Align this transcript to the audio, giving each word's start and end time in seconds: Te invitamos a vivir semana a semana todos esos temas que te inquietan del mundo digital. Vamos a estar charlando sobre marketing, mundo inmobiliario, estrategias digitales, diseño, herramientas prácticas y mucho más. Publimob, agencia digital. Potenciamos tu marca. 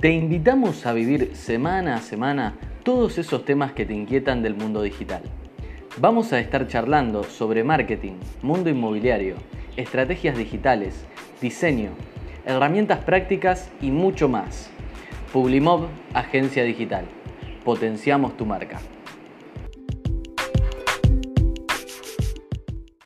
Te 0.00 0.12
invitamos 0.12 0.86
a 0.86 0.92
vivir 0.92 1.34
semana 1.34 1.96
a 1.96 2.00
semana 2.00 2.54
todos 2.84 3.18
esos 3.18 3.44
temas 3.44 3.72
que 3.72 3.84
te 3.84 3.94
inquietan 3.94 4.44
del 4.44 4.54
mundo 4.54 4.80
digital. 4.80 5.22
Vamos 5.96 6.32
a 6.32 6.38
estar 6.38 6.68
charlando 6.68 7.24
sobre 7.24 7.64
marketing, 7.64 8.12
mundo 8.40 8.70
inmobiliario, 8.70 9.34
estrategias 9.76 10.38
digitales, 10.38 11.04
diseño, 11.40 11.90
herramientas 12.46 13.00
prácticas 13.00 13.72
y 13.80 13.90
mucho 13.90 14.28
más. 14.28 14.70
Publimob, 15.32 15.88
agencia 16.14 16.62
digital. 16.62 17.04
Potenciamos 17.64 18.36
tu 18.36 18.46
marca. 18.46 18.78